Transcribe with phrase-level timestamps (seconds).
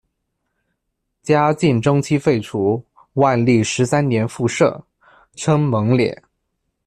[1.21, 4.83] 嘉靖中期废除，万历十三年复设，
[5.35, 6.23] 称猛脸。